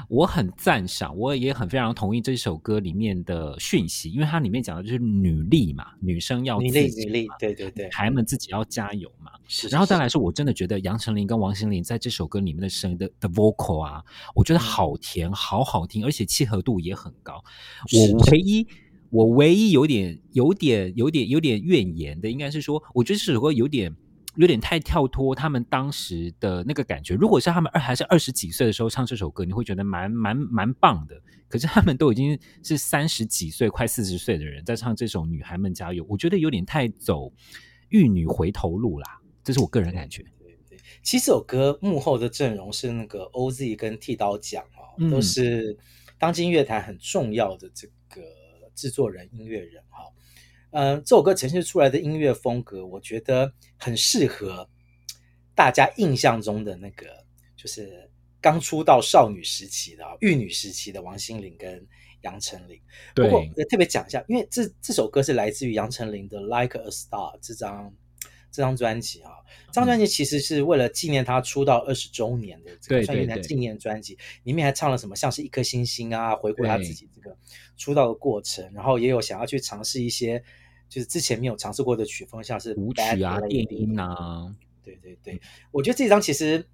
[0.09, 9.31] 我很赞赏，我也很非常同意这首歌里面的讯息，因为它里面讲的就是女力嘛，女生要女力，女力，对对对，孩们自己要加油嘛。
[9.47, 14.03] 是，是，是，然后再来说，我真的觉得杨丞琳跟王心凌在这首歌里面的声音的的 vocal 啊，
[14.35, 17.43] 我觉得好甜，好好听，而且契合度也很高。
[17.93, 18.67] 我唯一，
[19.09, 23.95] 我唯一有点、有点、有点、有点怨言的，应该是说，我觉得这首歌有点。
[24.37, 27.15] 有点太跳脱他们当时的那个感觉。
[27.15, 31.21] 如果是他们二还是二十几岁的时候唱这首歌，你会觉得蛮蛮蛮棒的。
[31.49, 37.31] 可是他们都已经是三十几岁、快四十岁的人，在唱这首《女孩们加油》，我觉得有点太走
[37.89, 39.21] 玉女回头路啦。
[39.43, 40.23] 这是我个人感觉。
[40.39, 45.77] 对对，其实这首歌幕后的阵容是那个 OZ 跟剃刀奖哦，嗯、都是
[46.19, 48.21] 当今乐坛很重要的这个
[48.75, 50.03] 制作人、音乐人哈。
[50.71, 54.67] 嗯、呃，这首歌呈现出来的音乐风格，我觉得很适合
[55.55, 57.05] 大家印象中的那个，
[57.55, 58.09] 就是
[58.41, 61.85] 刚出道少女时期的玉女时期的王心凌跟
[62.21, 62.79] 杨丞琳。
[63.15, 67.93] 不过特别讲一下，因为这这首歌是来自于杨丞琳的《Like a Star》这张。
[68.51, 69.31] 这张专辑啊，
[69.67, 77.35] 这张专辑其实是为了纪念他出道二十周年的这个算一台纪念专辑，里面还唱了什么像是一颗星星啊，回顾他自己这个
[77.77, 80.41] 出道的过程，然后也有想要去尝试一些
[80.89, 84.55] 就是之前没有尝试过的曲风，像是舞曲啊、电音啊。
[84.83, 85.39] 对对对，
[85.71, 86.65] 我觉得这张其实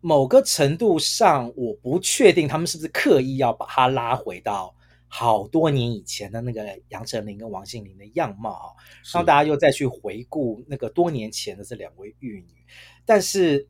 [0.00, 4.74] 某个程度上，我不确定他们是不是刻意要把它拉回到。
[5.12, 8.70] 好多年以前的那个杨丞琳跟王心凌的样貌啊，
[9.12, 12.64] 让大家又再去回顾那个多年前的这两位玉女。
[13.04, 13.68] 但是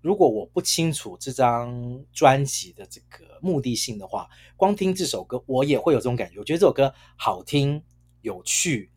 [0.00, 6.40] 如果我不清楚这张专辑的这个目的性的话，光听这首歌，我也会有这种感觉。
[6.40, 7.80] 我觉得这首歌好听、
[8.22, 8.90] 有趣，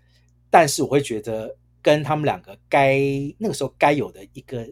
[0.50, 3.00] 但是我会觉得跟他们两个该
[3.38, 4.68] 那个时候该有的一个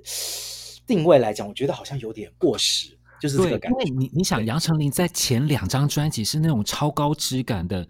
[0.87, 2.97] 定位来讲，我觉得好像有点过时。
[3.21, 3.83] 就是这个感觉。
[3.83, 7.87] 因为你你想，杨丞琳在前两张专辑是那种超高质感的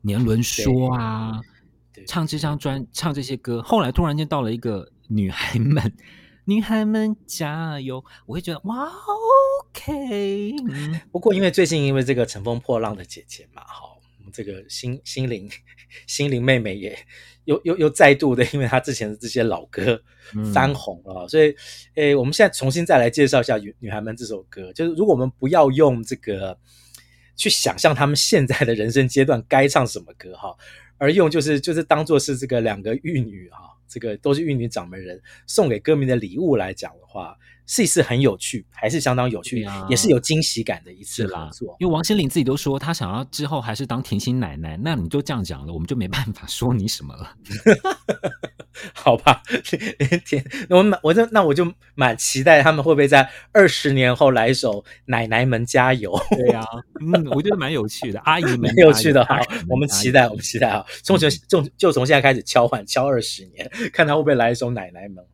[0.00, 1.40] 年轮说啊，
[2.08, 5.94] 唱这张专唱这些歌，后来突然间到了一个女孩们。
[6.46, 8.04] 女孩们加油！
[8.26, 8.86] 我会觉得哇
[9.70, 10.52] ，OK。
[11.10, 13.86] 不过因为最近因为这个《乘风破浪的姐姐》嘛，哈，
[14.18, 15.48] 我们这个心心灵
[16.06, 16.98] 心灵妹妹也
[17.44, 20.00] 又又又再度的，因为他之前的这些老歌
[20.52, 21.54] 翻红了，嗯、所以
[21.94, 24.72] 诶，我们现在重新再来介绍一下《女女孩们》这首歌。
[24.72, 26.56] 就是如果我们不要用这个
[27.36, 30.54] 去想象他们现在的人生阶段该唱什么歌哈，
[30.98, 33.70] 而用就是就是当做是这个两个玉女哈。
[33.86, 41.76] 这个都是玉女掌门人送给歌迷的礼物来讲的话，是一次很有趣，还是相当有趣，啊、也是有惊喜感的一次合作。
[41.80, 47.34] 因为王心凌自己都说，她想要之后还是当甜心奶奶，那你就这样讲了，我们就没办法说你什么了。
[48.92, 49.40] 好吧，
[50.26, 56.12] 甜，我满，我就那我就蛮期待他们会不会在二十年后来一首《奶奶们加油》。
[56.36, 56.68] 对呀、啊，
[57.00, 59.40] 嗯，我觉得蛮有趣的，阿姨们蛮有趣的哈。
[59.68, 65.24] 我们期待，我们期待啊，从从就就从现在开始敲换敲二十年，看他会不会来一首《奶奶们》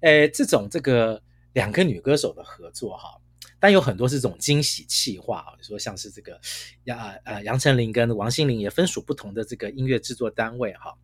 [0.00, 3.18] 诶，这种这个两个女歌手的合作哈，
[3.58, 6.40] 但有很多是这种惊喜企划啊，你说像是这个
[6.84, 10.94] 杨呃杨丞琳跟王心凌也分属不同的这个音乐制作单位哈，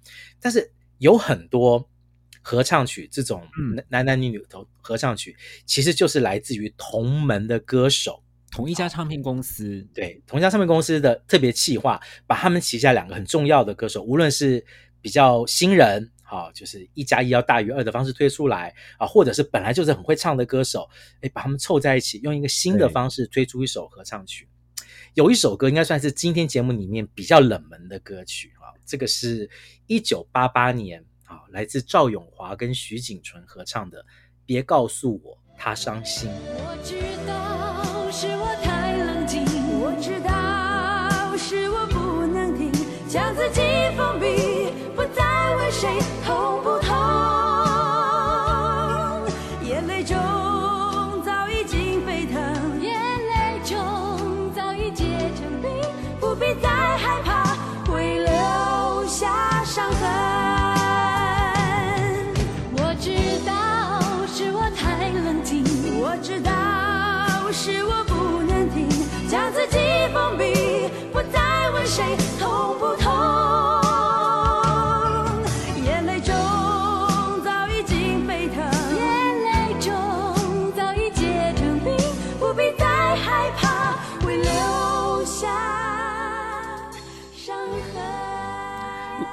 [0.40, 1.88] 但是有很多
[2.42, 3.46] 合唱曲这种
[3.88, 14.64] 男男女女头合唱曲，其实就是来自于同门的歌手，同一家唱片公司，对，同一家唱片公司的特别企划，把他们旗下两个很重要的歌手，无论是
[15.02, 16.12] 比较新人。
[16.28, 24.48] 好，就是一加一要大于二的方式推出来啊，或者是本来就是很会唱的歌手，哎，把他们凑在一起，用一个新的方式推出一首合唱曲。
[25.14, 29.48] 有一首歌应该算是今天节目里面比较冷门的歌曲啊，这个是
[29.86, 34.02] 一九八八年啊，来自赵咏华跟徐景纯合唱的
[34.44, 36.28] 《别告诉我他伤心》。
[36.34, 37.45] 我知道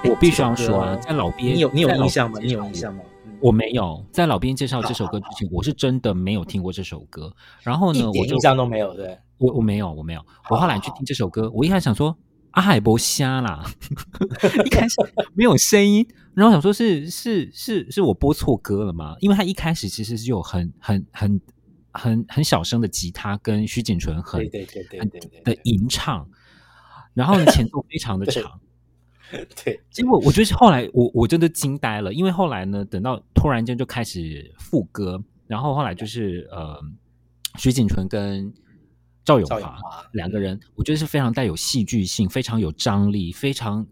[0.09, 2.39] 我必须要说啊，在老边，你有你有印象吗？
[2.41, 3.01] 你有印象吗？
[3.39, 7.33] 我没有，在老边介绍这首歌之前，我是真的没有听过这首歌。
[7.61, 10.25] 然后呢，我印象都没有，对，我我没有，我没有。
[10.49, 12.17] 我后来去听这首歌，我一开始想说
[12.51, 13.63] 阿海波瞎啦，
[14.65, 14.95] 一开始
[15.33, 19.15] 没有声音，然后想说是是是是我播错歌了吗？
[19.19, 21.41] 因为他一开始其实是有很很很
[21.91, 26.25] 很很小声的吉他跟徐锦纯很对对对对的吟唱，
[27.13, 28.59] 然后呢前奏非常的长。
[29.63, 36.79] 对，结果我觉得后来我我真的惊呆了，因为后来呢，等到突然间就开始副歌，然后后来就是呃，
[37.57, 38.53] 徐锦纯跟
[39.25, 39.79] 赵咏华
[40.13, 43.85] 两个人，我觉得是非常带有戏剧性、非常有张力、非常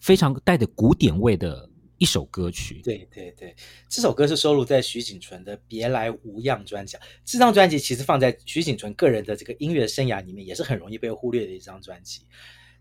[0.00, 1.68] 非常带着古典味的
[1.98, 2.80] 一首歌曲。
[2.82, 3.54] 对对对，
[3.88, 6.96] 这首歌是收录在徐锦纯的《别来无恙》专辑。
[7.24, 12.22] 这张专辑其实放在徐锦纯个人的这个音乐生涯里面，也是很容易被忽略的一张专辑。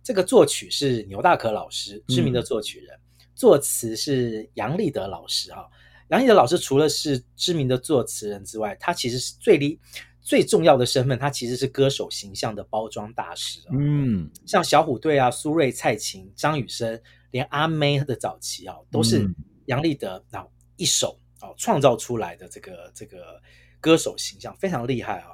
[0.04, 3.02] 这个作曲是牛大可老师，知名的作曲人；嗯、
[3.36, 5.70] 作词是杨立德老师哈。
[6.10, 9.80] 杨立德老师除了是知名的作词人之外，他其实是最厉
[10.20, 13.62] 最重要的身份，他其实是歌手形象的包装大师。
[13.72, 17.00] 嗯，像小虎队啊、苏芮、蔡琴、张雨生，
[17.30, 19.26] 连阿妹的早期啊，都是
[19.68, 20.46] 杨立德啊
[20.76, 23.42] 一手啊创造出来的这个这个
[23.80, 25.30] 歌手形象，非常厉害啊。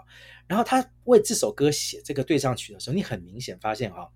[0.46, 4.08] 然后他为这首歌写这个对唱曲的时候，你很明显发现啊。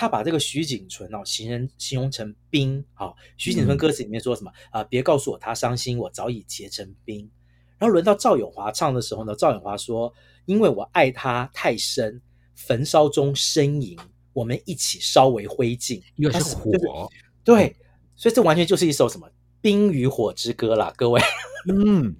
[0.00, 4.82] 他把这个徐锦纯哦，形容形容成冰，好，徐锦纯歌词里面说什么啊？
[4.84, 7.30] 别告诉我他伤心，我早已结成冰。
[7.76, 10.10] 然后轮到赵咏华唱的时候呢，赵咏华说
[10.46, 12.18] ：“因为我爱他太深，
[12.54, 13.94] 焚烧中呻吟，
[14.32, 16.70] 我们一起烧为灰烬。”又是火，
[17.44, 17.76] 对，
[18.16, 19.28] 所以这完全就是一首什么
[19.60, 21.20] 《冰与火之歌》啦，各位。
[21.68, 22.16] 嗯。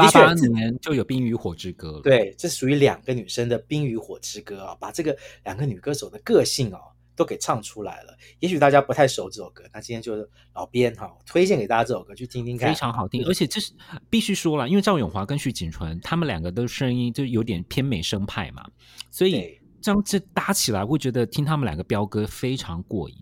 [0.00, 2.02] 八八年就有《冰与火之歌》了。
[2.02, 6.78] 对，这属于两个女生的《冰与火之歌》啊，把这个两个女歌手的个性哦
[7.14, 8.16] 都给唱出来了。
[8.38, 13.24] 也许大家不太熟这首歌，那今天就是老编哈推荐给大家这首歌，去听听看，非常好听。
[13.26, 13.72] 而且这是
[14.08, 18.66] 必须说了，因为赵咏华跟徐锦纯他们两个的声音就有点偏美声派嘛，
[19.10, 23.16] 所以这样子搭起来，会觉得听他们两个飙歌非常过瘾。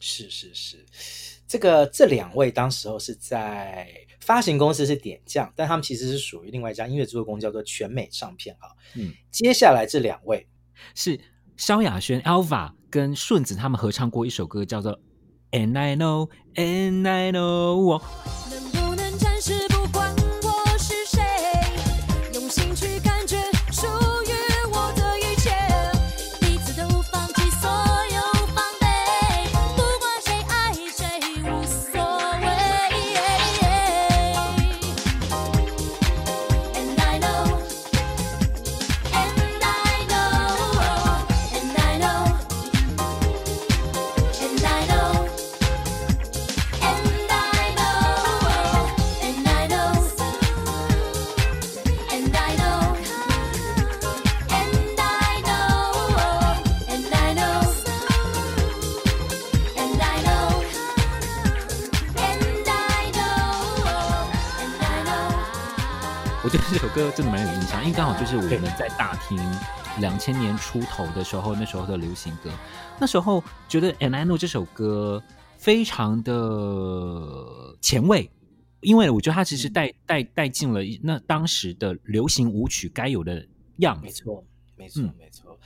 [0.00, 0.84] 是是是，
[1.52, 3.86] 这个这两位当时候是在
[4.20, 8.68] 发行公司是点将，但他们其实是属于另外一家音乐制作公司，叫做全美唱片哈。
[8.94, 10.46] 嗯，接下来这两位
[10.94, 11.20] 是
[11.58, 14.94] 萧亚轩 Alva 跟顺子他们合唱过一首歌，叫做
[15.50, 18.00] 《And I Know And I Know》。
[19.42, 19.71] 歌
[67.14, 69.38] 真的蛮有印象，因为刚好就是我们在大厅
[70.00, 72.50] 两千年出头的时候，那时候的流行歌，
[72.98, 75.22] 那时候觉得《And I Know》这首歌
[75.58, 78.30] 非常的前卫，
[78.80, 83.46] 因为我觉得它其实带带带进了那当时的流行舞曲该有的
[83.76, 84.02] 样子。
[84.02, 84.44] 没错，
[84.76, 85.58] 没错，没错。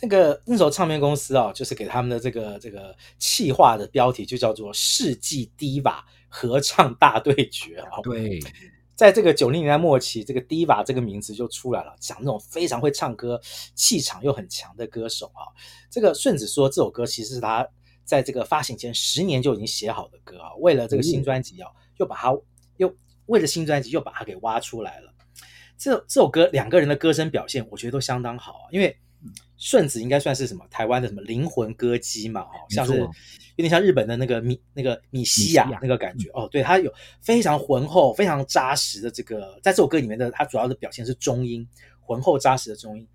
[0.00, 5.98] 那个那时候唱片公司啊，就是给他们的这个这个企划的标题就叫做“世纪 Diva
[6.28, 8.00] 合唱大对决”啊。
[8.02, 8.40] 对。
[8.94, 13.40] 在这个九零年代末期，这个 Diva 这个名字就出来了，讲那种非常会唱歌、
[13.74, 15.48] 气场又很强的歌手啊。
[15.90, 17.66] 这个顺子说，这首歌其实是他
[18.04, 22.32] 在这个发行前十年就已经写好的歌啊，为了这个新专辑啊，又把它
[22.76, 22.94] 又
[23.26, 25.12] 为了新专辑又把它给挖出来了。
[25.76, 28.96] 这这首歌两个人的歌声表现，我觉得都相当好啊，因为。
[29.56, 32.42] 顺子应该算是什么台湾的什么灵魂歌姬嘛？
[32.42, 33.08] 哦，像是
[33.56, 36.48] 有点像日本的那个米那个米西亚那个感觉哦。
[36.50, 41.66] 对，它有非常浑厚、非常扎实的这个，在这首歌里面的它主要的表现是中音，
[42.00, 43.06] 浑厚扎实的中音。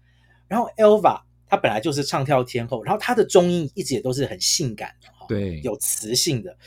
[0.47, 6.57] 然后 Elva 她本来就是唱跳天后，然后她的中音一直也都是很性感的哈，对，有磁性的。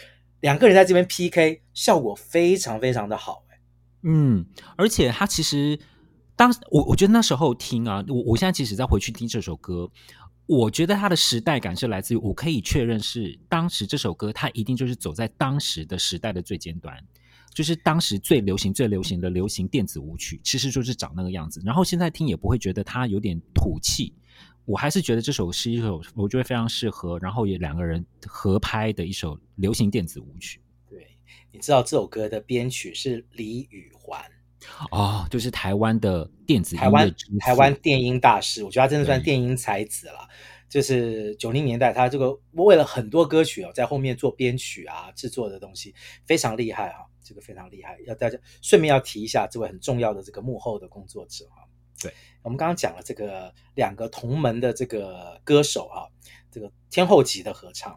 [0.41, 3.59] 两个人在这边 PK，效果非常非常的好哎。
[4.03, 4.47] 嗯，
[4.77, 5.79] 而且他其实。
[6.35, 9.89] 当我我觉得那时候听啊，我我现在即使再回去听这首歌，
[10.53, 16.95] 我觉得它的时代感是来自于我可以确认是当时这首歌它一定就是走在当时的时代的最尖端，
[17.55, 21.63] 就是当时最流行最流行的流行电子舞曲，其实就是长那个样子。
[21.65, 24.13] 然后现在听也不会觉得它有点土气，
[24.67, 30.61] 我还是觉得这首是一首我觉得非常适合，然后也两个人合拍的一首流行电子舞曲。
[30.87, 31.17] 对，
[31.51, 34.21] 你知道这首歌的编曲是李宇环。
[34.91, 40.29] 哦，就是台湾的电子台湾台湾电音大师，我觉得他真的算电音才子了。
[40.69, 45.95] 就是九零年代，他这个为了很多歌曲哦，在后面做编曲啊、制作的东西
[46.25, 47.99] 非常厉害哈，这个非常厉害。
[48.07, 51.69] 要大家顺便要提一下这位很重要的这个幕后的工作者哈。
[52.01, 52.11] 对，
[52.43, 56.09] 我们刚刚讲了这个两个同门的这个歌手哈，
[56.51, 57.95] 这个天后级的合唱。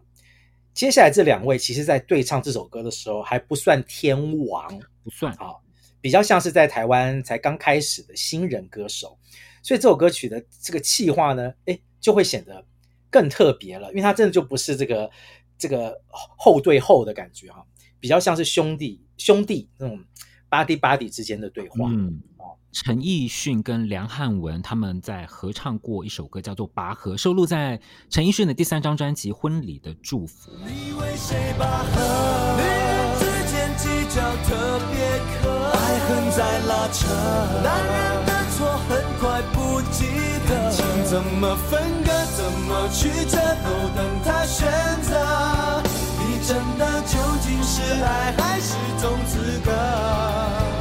[0.73, 4.67] 接下来这两位，其实在对唱这首歌的时候还不算天王，
[5.01, 5.55] 不算啊。
[6.05, 9.17] 比较像是在台湾才刚开始的新人歌手，
[9.63, 12.63] 所以这首歌曲的这个气化呢，哎，就会显得
[13.09, 15.09] 更特别了，因为它真的就不是这个
[15.57, 17.65] 这个后对后的感觉哈，
[17.99, 19.99] 比较像是兄弟兄弟那种
[20.47, 21.89] buddy buddy 之间的对话。
[21.89, 22.21] 嗯，
[22.71, 27.81] 陈奕迅跟梁汉文他们在合唱过一首歌，叫做《拔河》，收录在
[28.11, 30.51] 陈奕迅的第三张专辑《婚礼的祝福》。
[30.67, 32.57] 你为谁拔河？
[32.57, 34.64] 女人之间计较特别可
[36.31, 37.07] 在拉扯，
[37.63, 38.89] 男人的错很
[39.19, 40.05] 快不记
[40.47, 44.67] 得，感情怎么分割，怎么曲折，都等他选
[45.01, 45.11] 择。
[46.19, 49.71] 你真的究竟是爱还是种资格？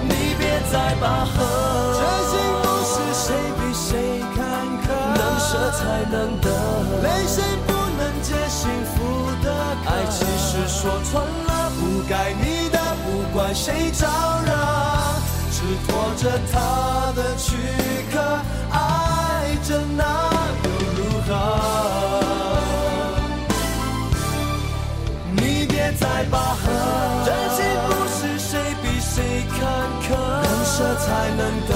[0.03, 1.35] 你别再拔河，
[1.95, 3.27] 这幸福是谁
[3.59, 4.43] 比谁坎
[4.83, 4.85] 坷，
[5.17, 6.51] 能舍才能得，
[7.03, 8.97] 泪水不能解幸福
[9.43, 9.47] 的，
[9.87, 14.07] 爱其实说穿了不该你的，不管谁招
[14.45, 14.53] 惹。
[15.87, 16.55] 拖着他
[17.17, 17.57] 的躯
[18.13, 18.15] 壳，
[18.71, 20.03] 爱着那
[20.65, 21.31] 又如何？
[25.33, 26.63] 你别再拔河，
[27.25, 28.51] 真心不是谁
[28.83, 29.59] 比谁坎
[30.03, 30.09] 坷。
[30.65, 31.07] 舍才
[31.37, 31.73] 能得，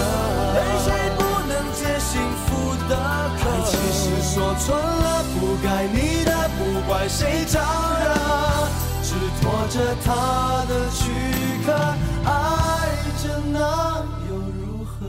[0.55, 0.87] 泪水
[1.17, 2.49] 不能解幸福
[2.89, 2.93] 的
[3.39, 3.41] 渴。
[3.49, 4.03] 爱其实
[4.35, 8.05] 说穿了，不该你的，不怪谁招惹，
[9.05, 10.99] 只拖着他的躯
[11.65, 11.73] 壳，
[12.25, 12.88] 爱
[13.19, 15.07] 着那又如何？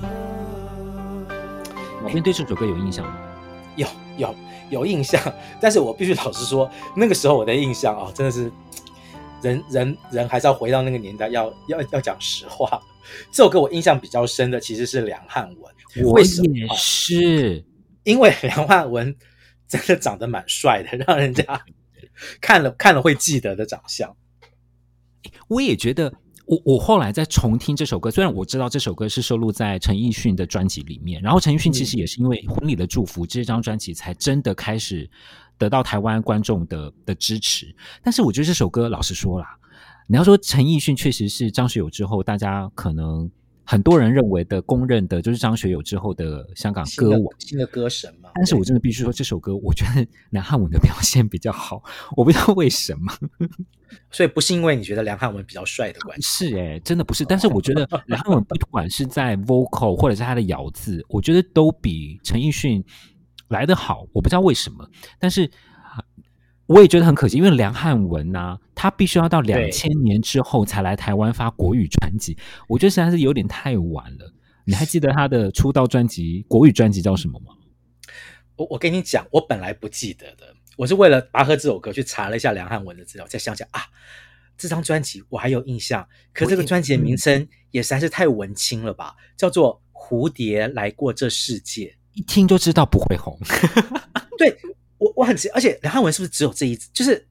[2.03, 3.18] 老编对这首歌有印象吗？
[3.76, 3.88] 有
[4.18, 4.36] 有
[4.70, 5.22] 有印象，
[5.62, 8.51] 但是我必须老实说，那个时候我的印象啊、哦，真的是。
[9.41, 12.78] 人人人还是要回到那个年代，要要要讲实话。
[13.32, 16.26] 这首歌我印象比较深的其实是梁汉文，我也
[16.76, 17.64] 是，
[18.03, 19.16] 因为梁汉文
[19.66, 21.45] 真的长得蛮帅的，让人家
[22.41, 24.14] 看了看了会记得的长相。
[25.47, 26.14] 我也觉得，
[26.50, 35.10] 我我后来在重听这首歌，虽然我知道这首歌是收录在陈奕迅的专辑里面，然后陈奕迅其实也是因为《婚礼的祝福》这张专辑才真的开始。
[35.60, 39.58] 得到台湾观众的的支持，但是我觉得这首歌，老实说啦，
[40.08, 43.30] 你要说陈奕迅确实是张学友之后，大家可能
[43.70, 48.32] 很多人认为的公认的，就是张学友之后的香港歌王，新的歌神嘛。
[48.34, 51.84] 但是我真的必须说，这首歌我觉得梁汉文的表现比较好，
[52.18, 53.14] 我不知道为什么。
[54.10, 57.24] 所以不是因为你觉得梁汉文比较帅的关系，是哎、欸，真的不是。
[57.24, 62.84] 但是我觉得梁汉文不管是在 vocal 或者是他的咬字，我觉得都比陈奕迅。
[63.50, 65.50] 来得好，我不知道为什么，但是
[66.70, 74.32] 我也觉得很可惜，因为梁汉文呐、啊，他必须要到两千年之后才来台湾发国语专辑，我觉得实在是有点太晚了。
[74.66, 77.56] 你还记得他的出道专辑国语专辑叫什么吗？
[78.56, 83.82] 我我跟你讲，我本来不记得的，我是为了拔河这首歌去查了一下梁汉文的资料，再想想啊，
[84.56, 91.86] 这张专辑我还有印象，可这个专辑的名称也实在是太文青了吧，叫做《蝴蝶来过这世界》。
[92.14, 93.36] 一听就知道不会红，
[94.38, 94.56] 对
[95.00, 96.88] 我我很奇，而且梁汉文是不是只有这一次？
[96.93, 97.28] 就是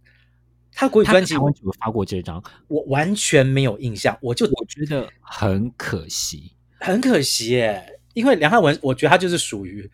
[0.73, 4.19] 他国语专辑，我有发过这张，我完全没有印象。
[4.21, 8.01] 我就我觉得很可惜，很可惜耶。
[8.15, 9.89] 因为梁汉文，我觉得他就是属于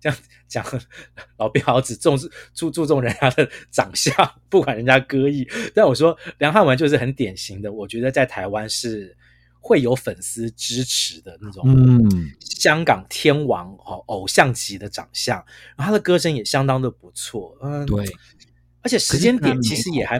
[0.00, 0.64] 这样讲，
[1.38, 4.14] 老编好只重视注注重人家的长相，
[4.48, 5.48] 不管人家歌艺。
[5.74, 9.16] 但我说梁汉文就是很典型的，我觉得在台湾是。
[9.68, 15.36] 会有粉丝支持的那种，嗯，香港天王哦，偶像级的长相，
[15.76, 18.02] 然后他的歌声也相当的不错，嗯，对，
[18.80, 20.18] 而且时间点其实也还，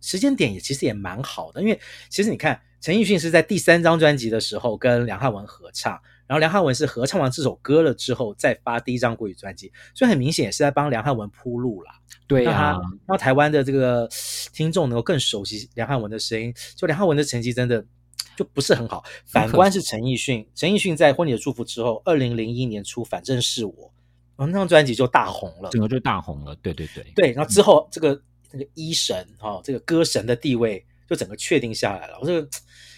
[0.00, 1.80] 时间点也其实也蛮好的，因为
[2.10, 5.92] 其实你看陈奕迅是在第三张专辑的时候跟梁汉文合唱，
[6.26, 11.92] 然后梁汉文是合唱完这首歌了之后再发第一张国语专辑，所以很明显也是在帮梁汉文铺路啦，
[12.26, 12.76] 对啊，
[13.06, 14.08] 让台湾的这个
[14.52, 17.84] 听众能够更熟悉梁汉文的声音，就梁汉文的成绩真的。
[18.36, 19.02] 就不是很好。
[19.26, 23.72] 反观是陈奕迅，陈奕迅在《婚礼的祝福》之后，二零零一年出《反正是我》，
[24.36, 26.54] 然后那张专辑就大红了，整个就大红了。
[26.62, 28.20] 对对对对，然后之后这个
[28.52, 32.18] 那个一神哈、哦，这个歌神的地位就整个确定下来了。
[32.20, 32.48] 我这个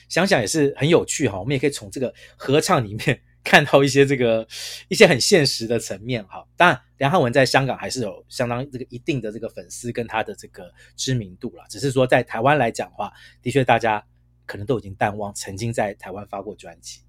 [0.09, 4.47] 想想也是很有趣哈，我们也可以从这个合唱里面 看到一些这个
[4.89, 6.47] 一些很现实的层面哈。
[6.57, 13.11] 当然，梁汉文在香港还是有相当这个一定的这个粉丝跟他的这个知名度了，只是说在台湾来讲的话，
[13.41, 14.05] 的确大家。
[14.51, 17.03] 可能都已经淡忘曾经在台湾发过专辑。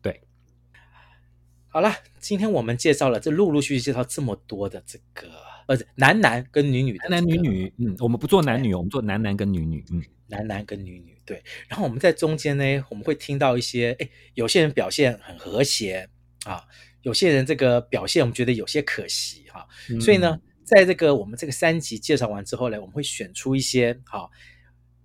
[0.00, 0.22] 对，
[1.66, 5.28] 好了，今天我们介绍了这陆陆续续介绍这么多的这个，
[5.66, 11.44] 呃，男男跟女女的、这个，男男女女，嗯，我们不做男女，我们做男男跟女女，嗯，男男跟女女，对。
[11.68, 16.08] 然后我们在中间呢，我们会听到一些，哎，有些人表现很和谐
[16.46, 16.64] 啊，
[17.02, 20.00] 有些人这个表现我们觉得有些可惜哈、啊嗯。
[20.00, 24.30] 所以呢，在这个我们这个三集介绍完之后呢，我们会选出一些好、啊、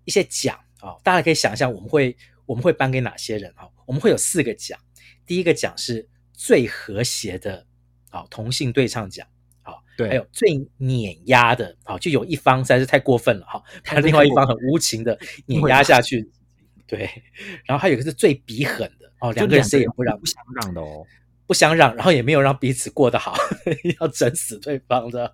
[0.06, 0.58] 一些奖。
[0.84, 3.54] 好，大家可以想一下，我们会我们会颁给哪些人？
[3.56, 4.78] 哈，我们会有四个奖。
[5.26, 7.66] 第一个奖是最和谐的，
[8.10, 9.26] 好同性对唱奖。
[9.62, 15.18] 好，对，还有最碾压的，好就有一方实在是太过分了，哈，他另外一方很无情的
[15.48, 16.30] 碾压下去。
[16.86, 17.10] 对，
[17.66, 21.06] 然后还有一个是最比狠的，哦，两个人谁也不让，不相让的哦，
[21.48, 23.34] 不相让，然后也没有让彼此过得好，
[24.02, 25.34] 要整死对方的。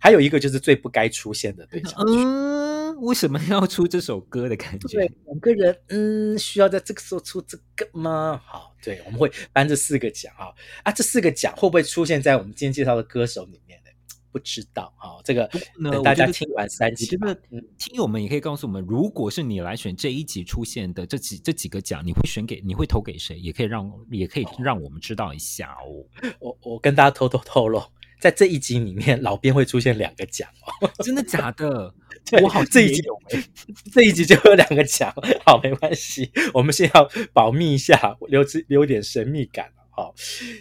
[0.00, 2.00] 还有一个就是最不该出现的对唱。
[2.06, 4.98] 嗯为什么要出这首歌的感觉？
[4.98, 8.40] 对，两个人，嗯，需要在这个时候出这个吗？
[8.44, 10.48] 好，对，我们会颁这四个奖啊
[10.82, 13.90] 啊，这四个奖会不会出现在我们今天介绍的歌手里面呢？
[14.32, 15.50] 不知道啊，这个
[15.82, 17.40] 等大家听完三集，我觉得
[17.78, 23.38] 听友们也可以告诉我们，如果是你来选这一集出现的这几这几个奖，你会选给，你会投给谁？
[23.38, 26.04] 也可以让也可以让我们知道一下哦。
[26.38, 27.82] 我我跟大家偷偷透露，
[28.18, 30.48] 在这一集里面，老编会出现两个奖
[30.80, 31.94] 哦， 真的假的？
[32.42, 33.44] 我好，这一集有没？
[33.92, 35.14] 这一集就有两个奖，
[35.44, 39.70] 好，没关系，我们先要保密一下，留留点神秘感。
[39.90, 40.12] 好，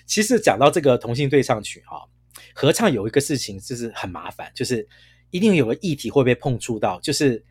[0.05, 2.07] 其实讲到这个同性对唱曲，哈，
[2.53, 4.87] 合唱有一个事情就是很麻烦，就是
[5.31, 7.43] 一定有个议题会被碰触到，就是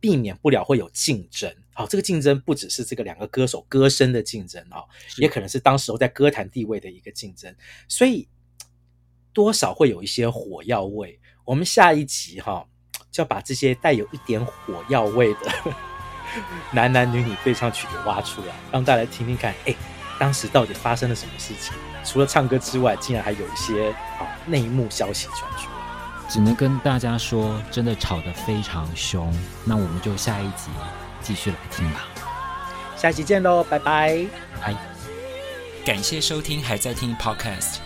[0.00, 1.50] 避免不了会有竞争。
[1.72, 4.84] 好、哦，这个竞争不只是这个两个歌手歌声的竞争啊、哦，
[5.18, 7.54] 也可能是当时候在歌坛地位的一个竞争，
[7.88, 8.28] 所以
[9.36, 11.20] 多少会有一些火药味。
[11.44, 12.66] 我们下一集哈、哦，
[13.12, 15.40] 就要把这些带有一点火药味的
[16.72, 19.74] 男男女女对唱曲给挖出来，让大家来听听看，哎，
[20.18, 21.74] 当时到底发生了什么事情？
[22.02, 25.68] 除了唱歌之外，竟然还有一些啊、哦、内幕消息传出。
[26.30, 29.30] 只能跟大家说，真的吵得非常凶。
[29.66, 30.70] 那我们就下一集
[31.20, 32.06] 继续来听吧。
[32.96, 34.26] 下期见喽，拜拜。
[34.62, 34.74] 拜。
[35.84, 37.85] 感谢收听，还在听 Podcast。